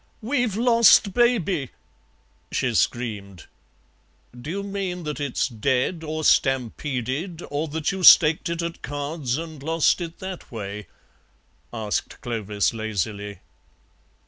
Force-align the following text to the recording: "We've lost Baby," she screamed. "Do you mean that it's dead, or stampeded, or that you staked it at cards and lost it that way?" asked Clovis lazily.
"We've 0.23 0.55
lost 0.55 1.13
Baby," 1.13 1.69
she 2.51 2.73
screamed. 2.73 3.45
"Do 4.35 4.49
you 4.49 4.63
mean 4.63 5.03
that 5.03 5.19
it's 5.19 5.47
dead, 5.47 6.03
or 6.03 6.23
stampeded, 6.23 7.43
or 7.51 7.67
that 7.67 7.91
you 7.91 8.01
staked 8.01 8.49
it 8.49 8.63
at 8.63 8.81
cards 8.81 9.37
and 9.37 9.61
lost 9.61 10.01
it 10.01 10.17
that 10.17 10.51
way?" 10.51 10.87
asked 11.71 12.19
Clovis 12.19 12.73
lazily. 12.73 13.41